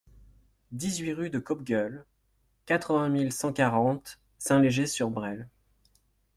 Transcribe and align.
dix-huit 0.71 1.13
rue 1.13 1.29
de 1.29 1.37
Coppegueule, 1.37 2.05
quatre-vingt 2.65 3.09
mille 3.09 3.31
cent 3.31 3.53
quarante 3.53 4.17
Saint-Léger-sur-Bresle 4.39 5.47